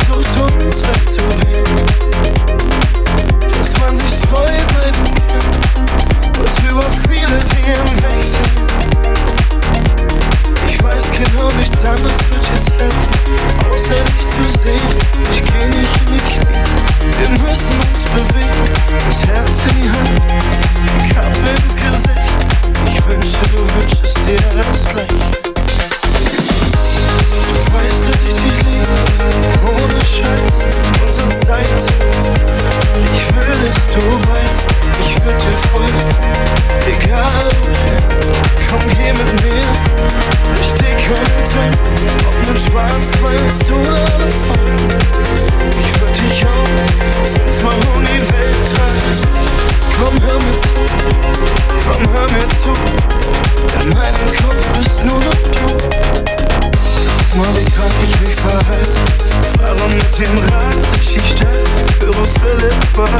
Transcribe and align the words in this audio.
versucht, 0.00 0.62
uns 0.62 0.82
wegzuwehen. 0.82 1.91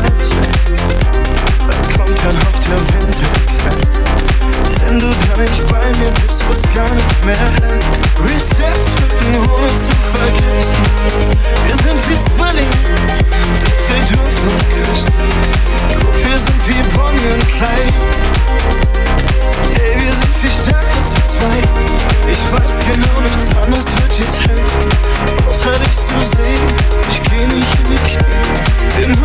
Dann 0.00 1.82
kommt 1.96 2.20
ein 2.20 2.36
Hauch 2.40 2.60
der 2.64 2.80
Winterkalt. 2.88 3.88
Wenn 4.86 4.98
du 4.98 5.06
da 5.06 5.36
nicht 5.36 5.66
bei 5.68 5.84
mir 5.98 6.10
bist, 6.22 6.48
wird's 6.48 6.74
gar 6.74 6.94
nicht 6.94 7.24
mehr 7.24 7.36
hell. 7.36 7.99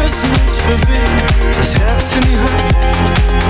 Müssen 0.05 0.29
uns 0.29 0.55
bewegen. 0.69 1.19
Das 1.57 1.73
Herz 1.73 2.13
in 2.13 2.21
die 2.21 2.37
Hand, 2.37 2.63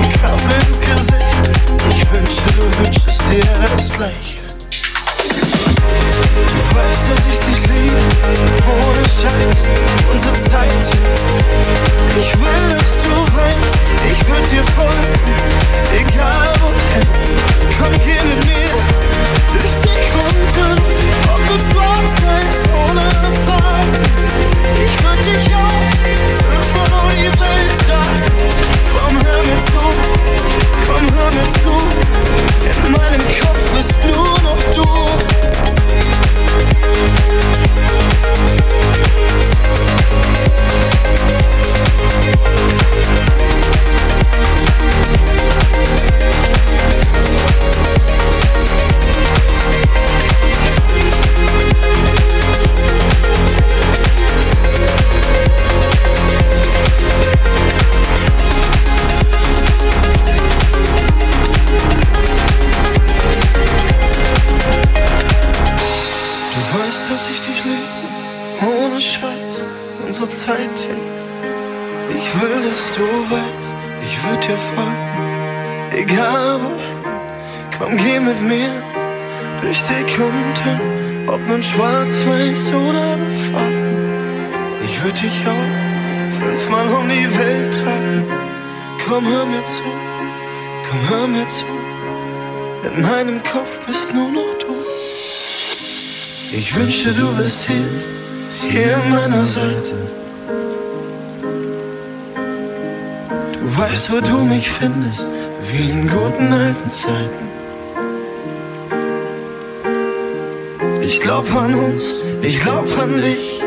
die 0.02 0.12
Kappe 0.18 0.54
ins 0.66 0.80
Gesicht. 0.80 1.44
Ich 1.90 2.00
wünschte, 2.10 2.48
du 2.56 2.64
wünschst 2.78 3.22
dir 3.30 3.44
das 3.60 3.92
Gleiche. 3.92 4.40
Du 6.48 6.76
weißt, 6.76 7.04
dass 7.10 7.22
ich 7.32 7.40
dich 7.46 7.60
liebe, 7.68 8.00
ohne 8.72 9.04
Scheiß, 9.04 9.62
unsere 10.10 10.36
Zeit. 10.50 10.84
Ich 12.18 12.30
will, 12.40 12.64
dass 12.72 12.92
du 13.04 13.12
weißt, 13.36 13.74
Zeit 70.36 70.76
tickt. 70.76 71.28
Ich 72.14 72.40
will, 72.40 72.70
dass 72.70 72.94
du 72.94 73.02
weißt, 73.02 73.76
ich 74.04 74.22
würd 74.22 74.44
dir 74.46 74.58
folgen, 74.58 75.92
egal 75.92 76.60
wohin. 76.62 76.96
Komm, 77.78 77.96
geh 77.96 78.20
mit 78.20 78.40
mir 78.42 78.70
durch 79.62 79.82
dick 79.84 80.18
und 80.18 80.54
dünn, 80.58 81.28
ob 81.28 81.40
nun 81.48 81.62
schwarz-weiß 81.62 82.72
oder 82.74 83.16
befahren. 83.16 83.96
Ich 84.84 85.02
würd 85.02 85.22
dich 85.22 85.38
auch 85.46 86.32
fünfmal 86.38 86.86
um 86.98 87.08
die 87.08 87.38
Welt 87.38 87.74
tragen. 87.74 88.26
Komm, 89.06 89.26
hör 89.26 89.46
mir 89.46 89.64
zu, 89.64 89.82
komm, 90.88 91.08
hör 91.08 91.26
mir 91.28 91.48
zu. 91.48 91.64
In 92.88 93.02
meinem 93.02 93.42
Kopf 93.42 93.80
bist 93.86 94.14
nur 94.14 94.28
noch 94.28 94.58
du. 94.60 94.74
Ich 96.52 96.74
wünschte, 96.76 97.12
du 97.12 97.26
bist 97.36 97.66
hier, 97.66 97.88
hier 98.70 98.96
an 98.96 99.10
meiner 99.10 99.46
Seite. 99.46 100.25
Du 103.52 103.76
weißt, 103.78 104.12
wo 104.12 104.20
du 104.20 104.38
mich 104.44 104.70
findest, 104.70 105.32
wie 105.70 105.90
in 105.90 106.08
guten 106.08 106.52
alten 106.52 106.90
Zeiten. 106.90 107.46
Ich 111.02 111.20
glaub 111.20 111.52
an 111.54 111.74
uns, 111.74 112.22
ich 112.42 112.60
glaub 112.60 112.86
an 112.98 113.20
dich. 113.20 113.60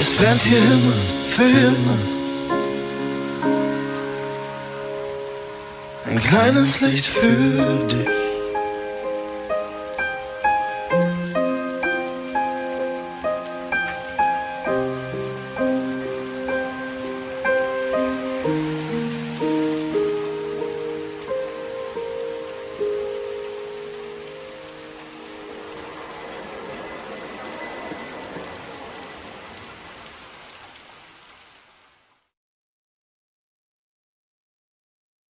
Es 0.00 0.10
brennt 0.16 0.42
hier 0.42 0.58
immer, 0.58 0.94
für 1.28 1.42
immer. 1.42 1.98
Ein 6.06 6.20
kleines 6.22 6.80
Licht 6.80 7.06
für 7.06 7.86
dich. 7.88 8.03